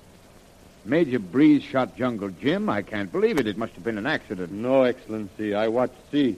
Major 0.84 1.18
Breese 1.18 1.62
shot 1.62 1.96
Jungle 1.96 2.28
Jim? 2.28 2.68
I 2.68 2.82
can't 2.82 3.10
believe 3.10 3.38
it. 3.38 3.46
It 3.46 3.56
must 3.56 3.74
have 3.74 3.84
been 3.84 3.98
an 3.98 4.06
accident. 4.06 4.52
No, 4.52 4.82
Excellency. 4.82 5.54
I 5.54 5.68
watch 5.68 5.92
see. 6.10 6.36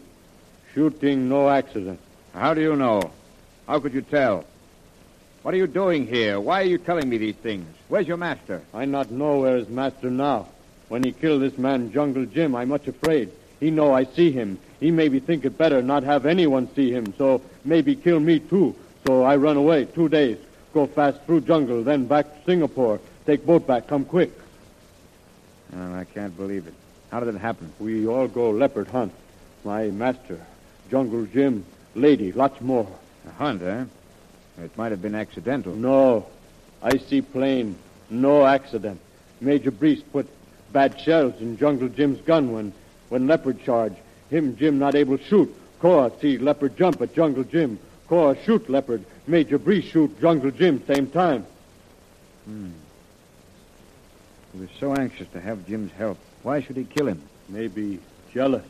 Shooting 0.77 1.31
no 1.31 1.49
accident. 1.49 1.99
How 2.35 2.53
do 2.53 2.61
you 2.61 2.77
know? 2.77 3.11
How 3.67 3.81
could 3.81 3.95
you 3.95 4.03
tell? 4.03 4.45
What 5.41 5.55
are 5.55 5.57
you 5.57 5.67
doing 5.67 6.07
here? 6.07 6.39
Why 6.39 6.61
are 6.61 6.67
you 6.67 6.77
telling 6.77 7.09
me 7.09 7.17
these 7.17 7.37
things? 7.37 7.67
Where's 7.89 8.07
your 8.07 8.19
master? 8.19 8.61
I 8.75 8.85
not 8.85 9.11
know 9.11 9.39
where 9.39 9.57
is 9.57 9.71
master 9.71 10.11
now. 10.11 10.49
When 10.89 11.03
he 11.03 11.13
kill 11.13 11.39
this 11.39 11.57
man 11.57 11.93
Jungle 11.93 12.27
Jim, 12.27 12.55
I 12.55 12.67
much 12.67 12.89
afraid. 12.89 13.33
He 13.59 13.71
know 13.71 13.95
I 13.95 14.05
see 14.05 14.31
him. 14.31 14.59
He 14.79 14.91
maybe 14.91 15.19
think 15.19 15.47
it 15.47 15.57
better 15.57 15.81
not 15.81 16.03
have 16.03 16.27
anyone 16.27 16.69
see 16.75 16.93
him, 16.93 17.15
so 17.17 17.41
maybe 17.65 17.97
kill 17.97 18.21
me 18.21 18.39
too. 18.39 18.77
So 19.07 19.23
I 19.23 19.37
run 19.37 19.57
away 19.57 19.87
two 19.87 20.11
days, 20.11 20.37
go 20.75 20.87
fast 20.87 21.23
through 21.23 21.41
jungle, 21.41 21.85
then 21.85 22.05
back 22.05 22.27
to 22.27 22.45
Singapore. 22.45 23.01
Take 23.25 23.47
boat 23.47 23.67
back, 23.67 23.87
come 23.87 24.05
quick. 24.05 24.31
Oh, 25.75 25.95
I 25.95 26.05
can't 26.05 26.37
believe 26.37 26.67
it. 26.67 26.75
How 27.11 27.21
did 27.21 27.35
it 27.35 27.39
happen? 27.39 27.73
We 27.79 28.07
all 28.07 28.29
go 28.29 28.51
leopard 28.51 28.89
hunt. 28.89 29.15
My 29.65 29.87
master, 29.87 30.39
Jungle 30.91 31.27
Jim, 31.27 31.65
lady, 31.95 32.33
lots 32.33 32.61
more. 32.61 32.87
A 33.27 33.31
hunt, 33.33 33.63
eh? 33.63 33.85
It 34.63 34.77
might 34.77 34.93
have 34.93 35.03
been 35.03 35.15
accidental. 35.15 35.75
No, 35.75 36.27
I 36.83 36.99
see 36.99 37.21
plain, 37.23 37.77
no 38.09 38.47
accident. 38.47 39.01
Major 39.41 39.71
Breese 39.71 40.03
put 40.03 40.29
bad 40.73 41.01
shells 41.01 41.41
in 41.41 41.57
Jungle 41.59 41.89
Jim's 41.89 42.21
gun 42.23 42.53
when, 42.53 42.73
when 43.09 43.27
leopard 43.27 43.63
charge. 43.63 43.95
Him, 44.31 44.57
Jim, 44.57 44.79
not 44.79 44.95
able 44.95 45.19
to 45.19 45.25
shoot. 45.25 45.55
Koa 45.81 46.11
see 46.21 46.39
leopard 46.39 46.77
jump 46.77 47.01
at 47.03 47.15
Jungle 47.15 47.45
Jim. 47.45 47.79
Koa 48.09 48.37
shoot 48.45 48.69
leopard. 48.71 49.05
Major 49.27 49.59
Breese 49.59 49.85
shoot 49.85 50.21
Jungle 50.21 50.51
Jim 50.51 50.83
same 50.87 51.09
time. 51.09 51.45
Hmm. 52.45 52.71
He 54.53 54.61
was 54.61 54.71
so 54.81 54.95
anxious 54.95 55.29
to 55.29 55.41
have 55.41 55.67
Jim's 55.67 55.93
help. 55.93 56.19
Why 56.43 56.63
should 56.63 56.77
he 56.77 56.85
kill 56.85 57.09
him? 57.09 57.23
Maybe 57.49 57.99
jealous. 58.33 58.65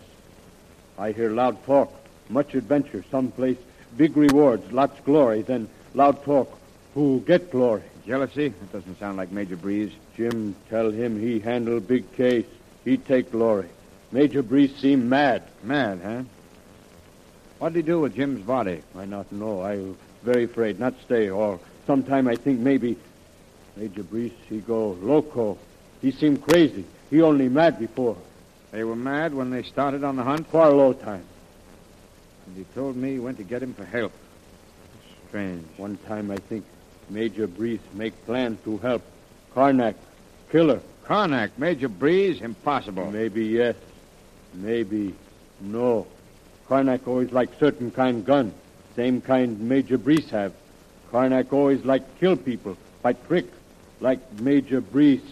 I 0.99 1.13
hear 1.13 1.31
loud 1.31 1.63
talk, 1.65 1.93
much 2.29 2.55
adventure, 2.55 3.05
someplace, 3.11 3.59
big 3.97 4.17
rewards, 4.17 4.71
lots 4.73 4.99
glory, 5.01 5.43
then 5.43 5.69
loud 5.95 6.23
talk, 6.25 6.59
who 6.95 7.21
get 7.27 7.51
glory. 7.51 7.83
Jealousy? 8.07 8.49
That 8.49 8.73
doesn't 8.73 8.99
sound 8.99 9.17
like 9.17 9.33
Major 9.33 9.57
Breese. 9.57 9.93
Jim 10.17 10.55
tell 10.71 10.91
him 10.91 11.21
he 11.21 11.41
handle 11.41 11.81
big 11.81 12.11
case. 12.13 12.47
He 12.85 12.97
take 12.97 13.33
glory. 13.33 13.69
Major 14.13 14.43
Breese 14.43 14.75
seem 14.77 15.09
mad. 15.09 15.43
Mad, 15.65 16.01
huh? 16.03 16.23
What 17.59 17.73
did 17.73 17.81
he 17.81 17.83
do 17.83 18.01
with 18.01 18.15
Jim's 18.15 18.47
body? 18.47 18.83
I 18.97 19.07
not 19.07 19.31
know. 19.33 19.63
I 19.63 19.93
very 20.23 20.45
afraid 20.45 20.79
not 20.79 20.95
stay. 21.05 21.31
Or 21.31 21.59
sometime 21.87 22.29
I 22.29 22.37
think 22.37 22.61
maybe 22.61 22.97
Major 23.77 24.05
Breese 24.05 24.33
he 24.49 24.61
go 24.61 24.93
loco. 25.03 25.59
He 26.01 26.13
seem 26.13 26.37
crazy. 26.37 26.85
He 27.11 27.23
only 27.23 27.49
mad 27.49 27.79
before. 27.79 28.17
They 28.71 28.85
were 28.85 28.97
mad 28.97 29.35
when 29.35 29.51
they 29.51 29.63
started 29.63 30.05
on 30.05 30.17
the 30.17 30.23
hunt? 30.23 30.47
Far 30.49 30.71
low 30.71 30.93
time. 30.93 31.25
And 32.47 32.57
he 32.57 32.65
told 32.75 32.97
me 32.97 33.13
he 33.13 33.19
went 33.19 33.39
to 33.39 33.45
get 33.45 33.63
him 33.63 33.75
for 33.75 33.85
help. 33.85 34.13
Strange. 35.29 35.65
One 35.77 35.99
time 36.07 36.31
I 36.31 36.37
think 36.37 36.65
Major 37.11 37.47
Breese 37.47 37.81
make 37.95 38.25
plan 38.27 38.59
to 38.65 38.79
help 38.79 39.03
Karnak, 39.55 39.95
killer. 40.51 40.81
Karnak, 41.07 41.51
Major 41.57 41.89
Breese? 41.89 42.43
Impossible. 42.43 43.11
Maybe 43.11 43.47
yes. 43.47 43.77
Maybe 44.55 45.15
no. 45.61 46.07
Karnak 46.69 47.07
always 47.07 47.33
like 47.33 47.49
certain 47.59 47.91
kind 47.91 48.25
gun. 48.25 48.53
Same 48.97 49.21
kind 49.21 49.61
Major 49.61 49.97
Breese 49.99 50.29
have. 50.31 50.53
Karnak 51.11 51.53
always 51.53 51.85
like 51.85 52.19
kill 52.21 52.37
people 52.37 52.77
by 53.03 53.15
trick. 53.15 53.47
Like 54.01 54.21
Major 54.41 54.81
Breese 54.81 55.23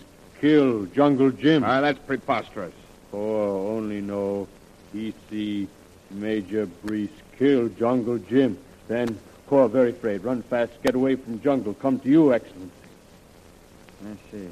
kill 0.41 0.87
Jungle 0.87 1.31
Jim. 1.31 1.63
Ah, 1.65 1.81
that's 1.81 1.99
preposterous. 1.99 2.73
Oh, 3.13 3.77
only 3.77 4.01
no. 4.01 4.49
he 4.93 5.13
see 5.29 5.69
Major 6.15 6.67
Breese 6.67 7.11
kill 7.39 7.69
Jungle 7.69 8.19
Jim. 8.19 8.59
Then 8.89 9.19
Koa 9.47 9.69
very 9.69 9.91
afraid. 9.91 10.25
Run 10.25 10.43
fast, 10.43 10.73
get 10.83 10.95
away 10.95 11.17
from 11.17 11.41
jungle. 11.41 11.75
Come 11.75 11.99
to 12.01 12.09
you, 12.09 12.33
Excellency. 12.33 12.71
I 14.05 14.31
see. 14.31 14.49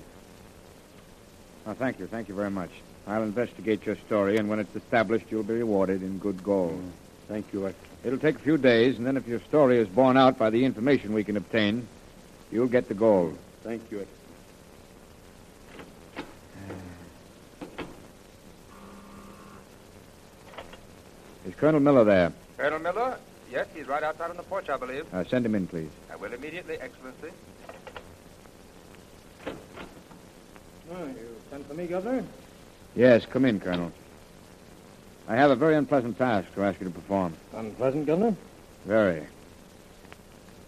Well, 1.64 1.74
thank 1.74 1.98
you. 1.98 2.06
Thank 2.06 2.28
you 2.28 2.34
very 2.34 2.50
much. 2.50 2.70
I'll 3.06 3.22
investigate 3.22 3.84
your 3.84 3.96
story, 4.06 4.36
and 4.36 4.48
when 4.48 4.58
it's 4.58 4.74
established, 4.76 5.26
you'll 5.30 5.42
be 5.42 5.54
rewarded 5.54 6.02
in 6.02 6.18
good 6.18 6.42
gold. 6.44 6.80
Mm, 6.80 6.90
thank 7.28 7.52
you. 7.52 7.72
It'll 8.04 8.18
take 8.18 8.36
a 8.36 8.40
few 8.40 8.58
days, 8.58 8.96
and 8.98 9.06
then 9.06 9.16
if 9.16 9.26
your 9.26 9.40
story 9.40 9.78
is 9.78 9.88
borne 9.88 10.16
out 10.16 10.38
by 10.38 10.50
the 10.50 10.64
information 10.64 11.12
we 11.12 11.24
can 11.24 11.36
obtain, 11.36 11.86
you'll 12.50 12.68
get 12.68 12.88
the 12.88 12.94
gold. 12.94 13.36
Thank 13.64 13.90
you. 13.90 14.06
Is 21.46 21.54
Colonel 21.56 21.80
Miller 21.80 22.04
there? 22.04 22.32
Colonel 22.56 22.78
Miller? 22.78 23.18
Yes, 23.50 23.66
he's 23.74 23.86
right 23.86 24.02
outside 24.02 24.30
on 24.30 24.36
the 24.36 24.42
porch, 24.44 24.68
I 24.68 24.76
believe. 24.76 25.12
Uh, 25.12 25.24
send 25.24 25.44
him 25.44 25.54
in, 25.54 25.66
please. 25.66 25.90
I 26.10 26.16
will 26.16 26.32
immediately, 26.32 26.76
Excellency. 26.80 27.30
Oh, 29.46 31.06
you 31.06 31.36
sent 31.50 31.66
for 31.66 31.74
me, 31.74 31.86
Governor? 31.86 32.24
Yes, 32.94 33.26
come 33.26 33.44
in, 33.44 33.60
Colonel. 33.60 33.92
I 35.28 35.36
have 35.36 35.50
a 35.50 35.56
very 35.56 35.76
unpleasant 35.76 36.18
task 36.18 36.52
to 36.54 36.62
ask 36.62 36.80
you 36.80 36.86
to 36.86 36.92
perform. 36.92 37.34
Unpleasant, 37.54 38.06
Governor? 38.06 38.36
Very. 38.84 39.22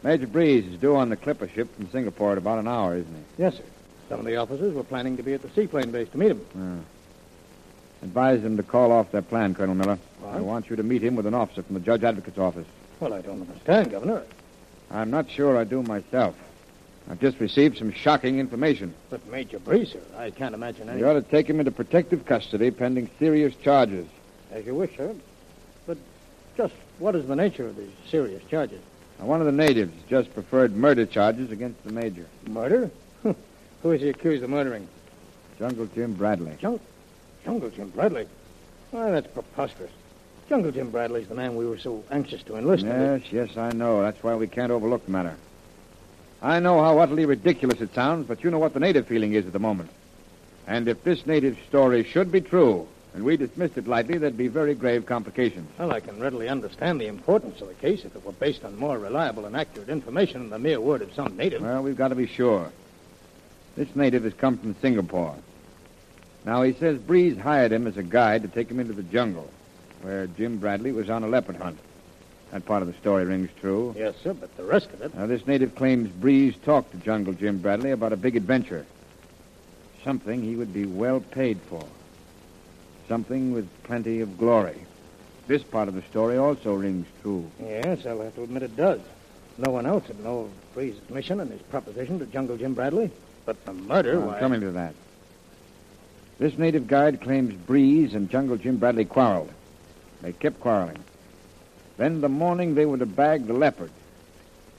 Major 0.03 0.27
Breese 0.27 0.67
is 0.67 0.79
due 0.79 0.97
on 0.97 1.09
the 1.09 1.17
clipper 1.17 1.49
ship 1.49 1.75
from 1.75 1.91
Singapore 1.91 2.33
in 2.33 2.39
about 2.39 2.59
an 2.59 2.69
hour, 2.69 2.97
isn't 2.97 3.15
he? 3.15 3.43
Yes, 3.43 3.57
sir. 3.57 3.65
Some 4.09 4.21
of 4.21 4.27
the 4.27 4.37
officers 4.37 4.75
were 4.75 4.85
planning 4.85 5.17
to 5.17 5.23
be 5.23 5.33
at 5.33 5.41
the 5.43 5.49
seaplane 5.51 5.91
base 5.91 6.09
to 6.11 6.19
meet 6.19 6.33
him. 6.33 6.45
Uh, 6.55 8.05
advise 8.05 8.43
them 8.43 8.59
to 8.59 8.63
call 8.63 8.93
off 8.93 9.11
their 9.13 9.23
plan, 9.23 9.55
Colonel 9.55 9.75
Miller. 9.75 9.99
I 10.35 10.41
want 10.41 10.69
you 10.69 10.77
to 10.77 10.83
meet 10.83 11.03
him 11.03 11.15
with 11.15 11.27
an 11.27 11.35
officer 11.35 11.63
from 11.63 11.75
the 11.75 11.81
Judge 11.81 12.03
Advocate's 12.03 12.39
office. 12.39 12.67
Well, 12.99 13.15
I 13.15 13.21
don't 13.21 13.41
understand, 13.41 13.93
Governor. 13.93 14.23
I'm 14.91 15.11
not 15.11 15.31
sure 15.31 15.57
I 15.57 15.63
do 15.65 15.83
myself. 15.83 16.35
I've 17.09 17.21
just 17.21 17.39
received 17.39 17.79
some 17.79 17.93
shocking 17.93 18.39
information. 18.41 18.95
But 19.11 19.25
Major 19.29 19.59
Breese, 19.59 19.93
sir, 19.93 20.01
I 20.17 20.31
can't 20.31 20.55
imagine 20.55 20.89
any... 20.89 21.01
You 21.01 21.09
ought 21.09 21.13
to 21.15 21.23
take 21.23 21.49
him 21.49 21.61
into 21.61 21.71
protective 21.71 22.25
custody 22.25 22.71
pending 22.71 23.11
serious 23.19 23.55
charges. 23.57 24.07
As 24.51 24.65
you 24.67 24.75
wish, 24.75 24.97
sir. 24.97 25.15
But 25.87 25.99
just 26.57 26.75
what 26.99 27.15
is 27.15 27.27
the 27.27 27.37
nature 27.37 27.67
of 27.67 27.77
these 27.77 27.91
serious 28.11 28.43
charges? 28.45 28.81
Now, 29.21 29.27
one 29.27 29.41
of 29.41 29.47
the 29.47 29.53
natives 29.53 29.93
just 30.09 30.33
preferred 30.35 30.75
murder 30.75 31.07
charges 31.07 31.51
against 31.53 31.85
the 31.85 31.93
major, 31.93 32.27
Murder? 32.49 32.91
Who 33.83 33.91
is 33.93 34.01
he 34.01 34.09
accused 34.09 34.43
of 34.43 34.51
murdering? 34.51 34.89
Jungle 35.59 35.87
Jim 35.95 36.15
Bradley. 36.15 36.57
Jung- 36.61 36.81
Jungle 37.45 37.71
Jim 37.71 37.91
Bradley? 37.91 38.27
Why, 38.91 39.11
that's 39.11 39.27
preposterous. 39.27 39.91
Jungle 40.49 40.73
Jim 40.73 40.91
Bradley's 40.91 41.29
the 41.29 41.35
man 41.35 41.57
we 41.57 41.67
were 41.67 41.79
so 41.79 42.05
anxious 42.11 42.43
to 42.45 42.57
enlist. 42.57 42.85
Yes, 42.85 43.23
yes, 43.31 43.57
I 43.57 43.71
know. 43.73 44.03
That's 44.03 44.23
why 44.23 44.35
we 44.35 44.47
can't 44.47 44.71
overlook 44.71 45.05
the 45.07 45.13
matter. 45.13 45.37
I 46.43 46.61
know 46.61 46.83
how 46.83 46.99
utterly 46.99 47.25
ridiculous 47.25 47.81
it 47.81 47.95
sounds, 47.95 48.27
but 48.29 48.45
you 48.45 48.51
know 48.51 48.59
what 48.59 48.75
the 48.75 48.81
native 48.81 49.07
feeling 49.07 49.33
is 49.33 49.47
at 49.47 49.53
the 49.53 49.59
moment. 49.59 49.91
And 50.67 50.87
if 50.89 51.03
this 51.03 51.27
native 51.27 51.59
story 51.69 52.05
should 52.05 52.31
be 52.31 52.43
true, 52.43 52.87
and 53.15 53.25
we 53.25 53.37
dismissed 53.37 53.79
it 53.79 53.87
lightly, 53.87 54.19
there'd 54.19 54.37
be 54.37 54.49
very 54.49 54.75
grave 54.75 55.07
complications. 55.07 55.71
Well, 55.79 55.93
I 55.93 56.01
can 56.01 56.21
readily 56.21 56.49
understand 56.49 57.01
the 57.01 57.07
importance 57.07 57.61
of 57.63 57.69
the 57.69 57.75
case 57.75 58.05
if 58.05 58.15
it 58.15 58.25
were 58.25 58.33
based 58.33 58.65
on 58.65 58.77
more 58.77 58.99
reliable 58.99 59.47
and 59.47 59.57
accurate 59.57 59.89
information 59.89 60.41
than 60.41 60.51
the 60.51 60.59
mere 60.59 60.81
word 60.81 61.01
of 61.01 61.15
some 61.15 61.37
native. 61.37 61.63
Well, 61.63 61.83
we've 61.83 61.97
got 61.97 62.09
to 62.09 62.15
be 62.15 62.27
sure. 62.27 62.71
This 63.77 63.95
native 63.97 64.25
has 64.25 64.35
come 64.35 64.59
from 64.59 64.77
Singapore. 64.83 65.37
Now, 66.45 66.63
he 66.63 66.75
says 66.75 66.99
Breese 66.99 67.39
hired 67.39 67.73
him 67.73 67.87
as 67.87 67.97
a 67.97 68.03
guide 68.03 68.43
to 68.43 68.49
take 68.49 68.71
him 68.71 68.81
into 68.81 68.93
the 68.93 69.03
jungle, 69.03 69.49
where 70.05 70.27
Jim 70.27 70.59
Bradley 70.59 70.93
was 70.93 71.09
on 71.09 71.25
a 71.25 71.27
leopard 71.27 71.57
hunt. 71.57 71.79
That 72.51 72.67
part 72.67 72.83
of 72.83 72.89
the 72.89 72.95
story 73.01 73.25
rings 73.25 73.49
true. 73.61 73.95
Yes, 73.97 74.15
sir, 74.23 74.35
but 74.35 74.55
the 74.57 74.63
rest 74.63 74.91
of 74.93 75.01
it. 75.01 75.15
Now, 75.15 75.27
this 75.27 75.47
native 75.47 75.75
claims 75.75 76.11
Breese 76.11 76.55
talked 76.65 76.93
to 76.93 76.99
Jungle 76.99 77.33
Jim 77.33 77.59
Bradley 77.59 77.91
about 77.91 78.13
a 78.13 78.17
big 78.17 78.37
adventure. 78.37 78.85
Something 80.05 80.43
he 80.43 80.57
would 80.57 80.75
be 80.75 80.85
well 80.85 81.21
paid 81.21 81.59
for. 81.63 81.83
Something 83.09 83.53
with 83.53 83.69
plenty 83.85 84.21
of 84.21 84.39
glory. 84.39 84.77
This 85.47 85.63
part 85.63 85.89
of 85.89 85.95
the 85.95 86.03
story 86.03 86.37
also 86.37 86.75
rings 86.75 87.07
true. 87.23 87.51
Yes, 87.61 88.07
I'll 88.07 88.21
have 88.21 88.35
to 88.35 88.43
admit 88.43 88.63
it 88.63 88.77
does. 88.77 89.01
No 89.57 89.73
one 89.73 89.87
else 89.87 90.07
would 90.09 90.23
know 90.23 90.41
of 90.41 90.75
Breese's 90.75 91.09
mission 91.11 91.41
and 91.41 91.51
his 91.51 91.63
proposition 91.63 92.19
to 92.19 92.27
Jungle 92.27 92.57
Jim 92.59 92.75
Bradley. 92.75 93.11
But 93.47 93.65
the 93.65 93.73
murder, 93.73 94.21
I'm 94.21 94.27
why... 94.27 94.39
coming 94.39 94.61
to 94.61 94.71
that. 94.73 94.95
This 96.39 96.59
native 96.59 96.89
guide 96.89 97.21
claims 97.21 97.55
Breese 97.55 98.13
and 98.13 98.29
Jungle 98.29 98.59
Jim 98.59 98.77
Bradley 98.77 99.07
quarreled. 99.07 99.51
They 100.23 100.33
kept 100.33 100.61
quarreling. 100.61 100.99
Then 101.97 102.21
the 102.21 102.29
morning 102.29 102.75
they 102.75 102.87
were 102.87 102.99
to 102.99 103.07
bag 103.07 103.47
the 103.47 103.53
leopard. 103.53 103.91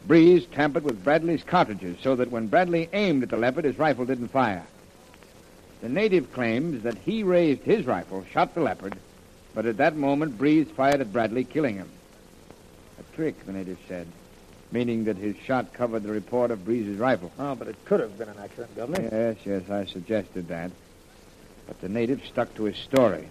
Breese 0.07 0.45
tampered 0.45 0.83
with 0.83 1.03
Bradley's 1.03 1.43
cartridges 1.43 1.97
so 2.01 2.15
that 2.15 2.31
when 2.31 2.47
Bradley 2.47 2.89
aimed 2.93 3.23
at 3.23 3.29
the 3.29 3.37
leopard, 3.37 3.65
his 3.65 3.79
rifle 3.79 4.05
didn't 4.05 4.27
fire. 4.27 4.65
The 5.81 5.89
native 5.89 6.31
claims 6.33 6.83
that 6.83 6.97
he 6.97 7.23
raised 7.23 7.61
his 7.61 7.85
rifle, 7.85 8.25
shot 8.31 8.53
the 8.53 8.61
leopard, 8.61 8.95
but 9.53 9.65
at 9.65 9.77
that 9.77 9.95
moment 9.95 10.37
Breese 10.37 10.69
fired 10.69 11.01
at 11.01 11.13
Bradley, 11.13 11.43
killing 11.43 11.75
him. 11.75 11.89
A 12.99 13.15
trick, 13.15 13.45
the 13.45 13.53
native 13.53 13.77
said, 13.87 14.07
meaning 14.71 15.05
that 15.05 15.17
his 15.17 15.35
shot 15.37 15.73
covered 15.73 16.03
the 16.03 16.11
report 16.11 16.51
of 16.51 16.65
Breese's 16.65 16.97
rifle. 16.97 17.31
Oh, 17.39 17.55
but 17.55 17.67
it 17.67 17.75
could 17.85 17.99
have 17.99 18.17
been 18.17 18.29
an 18.29 18.37
accident, 18.41 18.75
Governor. 18.75 19.09
Yes, 19.11 19.37
yes, 19.45 19.69
I 19.69 19.85
suggested 19.85 20.47
that. 20.49 20.71
But 21.67 21.81
the 21.81 21.89
native 21.89 22.21
stuck 22.25 22.53
to 22.55 22.63
his 22.63 22.77
story. 22.77 23.29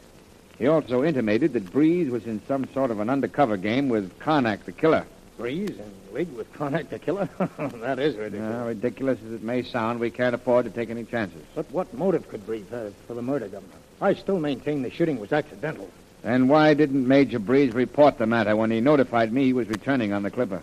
He 0.59 0.69
also 0.69 1.03
intimated 1.03 1.53
that 1.55 1.73
Breese 1.73 2.11
was 2.11 2.27
in 2.27 2.41
some 2.47 2.67
sort 2.73 2.91
of 2.91 3.01
an 3.01 3.11
undercover 3.11 3.57
game 3.57 3.89
with 3.89 4.19
Karnak 4.19 4.65
the 4.65 4.73
killer. 4.73 5.05
Breese 5.37 5.71
in 5.71 5.93
league 6.13 6.33
with 6.35 6.53
Karnak 6.55 6.89
the 6.91 6.99
killer? 6.99 7.29
that 7.59 7.99
is 7.99 8.15
ridiculous. 8.15 8.55
Now, 8.55 8.67
ridiculous 8.67 9.19
as 9.27 9.33
it 9.33 9.43
may 9.43 9.63
sound, 9.65 9.99
we 9.99 10.11
can't 10.11 10.35
afford 10.35 10.65
to 10.67 10.71
take 10.71 10.91
any 10.91 11.05
chances. 11.05 11.43
But 11.55 11.71
what 11.73 11.93
motive 11.93 12.29
could 12.29 12.47
Breese 12.47 12.69
have 12.71 12.95
for 13.09 13.15
the 13.15 13.23
murder, 13.23 13.49
Governor? 13.49 13.75
I 14.01 14.15
still 14.15 14.39
maintain 14.39 14.83
the 14.83 14.91
shooting 14.91 15.19
was 15.19 15.33
accidental. 15.33 15.91
Then 16.23 16.49
why 16.49 16.75
didn't 16.75 17.07
Major 17.07 17.39
Breese 17.39 17.75
report 17.75 18.19
the 18.19 18.27
matter 18.27 18.57
when 18.57 18.71
he 18.71 18.81
notified 18.81 19.33
me 19.33 19.45
he 19.45 19.53
was 19.53 19.69
returning 19.69 20.13
on 20.13 20.23
the 20.23 20.31
Clipper? 20.31 20.63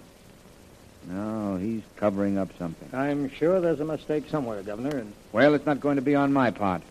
No, 1.07 1.57
he's 1.57 1.81
covering 1.97 2.37
up 2.37 2.49
something. 2.57 2.89
I'm 2.93 3.29
sure 3.29 3.59
there's 3.59 3.79
a 3.79 3.85
mistake 3.85 4.29
somewhere, 4.29 4.61
Governor, 4.63 4.97
and 4.97 5.13
Well, 5.33 5.53
it's 5.53 5.65
not 5.65 5.81
going 5.81 5.97
to 5.97 6.01
be 6.01 6.15
on 6.15 6.31
my 6.31 6.51
part. 6.51 6.81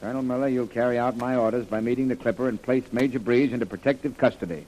Colonel 0.00 0.22
Miller, 0.22 0.46
you'll 0.46 0.68
carry 0.68 0.96
out 0.96 1.16
my 1.16 1.34
orders 1.34 1.66
by 1.66 1.80
meeting 1.80 2.06
the 2.06 2.14
Clipper 2.14 2.48
and 2.48 2.62
place 2.62 2.84
Major 2.92 3.18
Breese 3.18 3.52
into 3.52 3.66
protective 3.66 4.16
custody. 4.16 4.64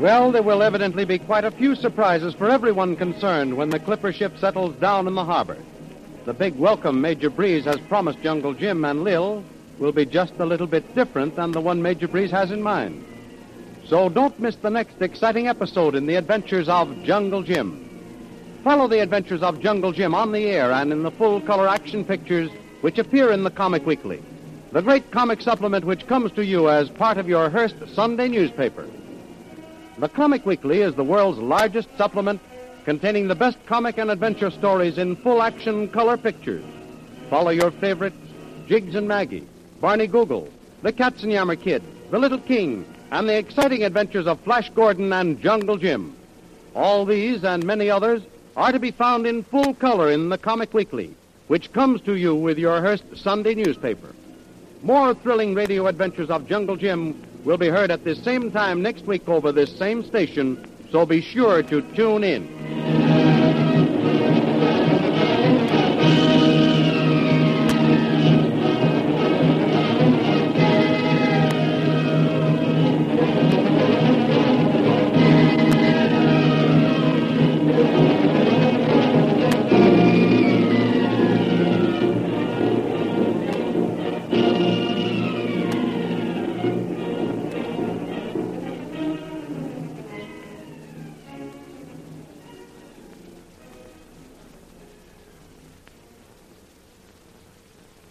Well, 0.00 0.32
there 0.32 0.42
will 0.42 0.64
evidently 0.64 1.04
be 1.04 1.18
quite 1.18 1.44
a 1.44 1.52
few 1.52 1.76
surprises 1.76 2.34
for 2.34 2.50
everyone 2.50 2.96
concerned 2.96 3.56
when 3.56 3.70
the 3.70 3.78
clipper 3.78 4.12
ship 4.12 4.36
settles 4.38 4.74
down 4.76 5.06
in 5.06 5.14
the 5.14 5.24
harbor. 5.24 5.58
The 6.24 6.34
big 6.34 6.56
welcome 6.56 7.00
Major 7.00 7.30
Breese 7.30 7.66
has 7.66 7.78
promised 7.80 8.20
Jungle 8.20 8.54
Jim 8.54 8.84
and 8.84 9.04
Lil 9.04 9.44
will 9.78 9.92
be 9.92 10.06
just 10.06 10.34
a 10.40 10.44
little 10.44 10.66
bit 10.66 10.94
different 10.96 11.36
than 11.36 11.52
the 11.52 11.60
one 11.60 11.82
Major 11.82 12.08
Breese 12.08 12.32
has 12.32 12.50
in 12.50 12.62
mind. 12.62 13.04
So 13.86 14.08
don't 14.08 14.38
miss 14.40 14.56
the 14.56 14.70
next 14.70 15.00
exciting 15.00 15.46
episode 15.46 15.94
in 15.94 16.06
the 16.06 16.16
adventures 16.16 16.68
of 16.68 17.04
Jungle 17.04 17.42
Jim. 17.42 17.89
Follow 18.62 18.88
the 18.88 19.00
adventures 19.00 19.42
of 19.42 19.58
Jungle 19.60 19.90
Jim 19.90 20.14
on 20.14 20.32
the 20.32 20.44
air 20.44 20.70
and 20.70 20.92
in 20.92 21.02
the 21.02 21.10
full 21.10 21.40
color 21.40 21.66
action 21.66 22.04
pictures 22.04 22.50
which 22.82 22.98
appear 22.98 23.32
in 23.32 23.42
the 23.42 23.50
Comic 23.50 23.86
Weekly, 23.86 24.22
the 24.72 24.82
great 24.82 25.10
comic 25.10 25.40
supplement 25.40 25.86
which 25.86 26.06
comes 26.06 26.30
to 26.32 26.44
you 26.44 26.68
as 26.68 26.90
part 26.90 27.16
of 27.16 27.26
your 27.26 27.48
Hearst 27.48 27.76
Sunday 27.94 28.28
newspaper. 28.28 28.86
The 29.96 30.10
Comic 30.10 30.44
Weekly 30.44 30.82
is 30.82 30.94
the 30.94 31.04
world's 31.04 31.38
largest 31.38 31.88
supplement 31.96 32.42
containing 32.84 33.28
the 33.28 33.34
best 33.34 33.56
comic 33.64 33.96
and 33.96 34.10
adventure 34.10 34.50
stories 34.50 34.98
in 34.98 35.16
full 35.16 35.40
action 35.40 35.88
color 35.88 36.18
pictures. 36.18 36.64
Follow 37.30 37.50
your 37.50 37.70
favorites, 37.70 38.16
Jiggs 38.66 38.94
and 38.94 39.08
Maggie, 39.08 39.46
Barney 39.80 40.06
Google, 40.06 40.50
the 40.82 40.92
Katzenjammer 40.92 41.58
Kid, 41.58 41.82
the 42.10 42.18
Little 42.18 42.38
King, 42.38 42.84
and 43.10 43.26
the 43.26 43.38
exciting 43.38 43.84
adventures 43.84 44.26
of 44.26 44.38
Flash 44.40 44.68
Gordon 44.70 45.14
and 45.14 45.40
Jungle 45.40 45.78
Jim. 45.78 46.14
All 46.74 47.06
these 47.06 47.42
and 47.42 47.64
many 47.64 47.88
others 47.88 48.22
are 48.56 48.72
to 48.72 48.78
be 48.78 48.90
found 48.90 49.26
in 49.26 49.42
full 49.44 49.74
color 49.74 50.10
in 50.10 50.28
the 50.28 50.38
Comic 50.38 50.74
Weekly, 50.74 51.14
which 51.48 51.72
comes 51.72 52.00
to 52.02 52.16
you 52.16 52.34
with 52.34 52.58
your 52.58 52.80
Hearst 52.80 53.04
Sunday 53.16 53.54
newspaper. 53.54 54.14
More 54.82 55.14
thrilling 55.14 55.54
radio 55.54 55.86
adventures 55.86 56.30
of 56.30 56.46
Jungle 56.46 56.76
Jim 56.76 57.22
will 57.44 57.58
be 57.58 57.68
heard 57.68 57.90
at 57.90 58.04
this 58.04 58.22
same 58.22 58.50
time 58.50 58.82
next 58.82 59.06
week 59.06 59.28
over 59.28 59.52
this 59.52 59.76
same 59.76 60.04
station, 60.04 60.66
so 60.90 61.06
be 61.06 61.20
sure 61.20 61.62
to 61.62 61.82
tune 61.94 62.24
in. 62.24 62.89